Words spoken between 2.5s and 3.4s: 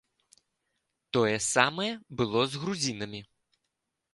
з грузінамі.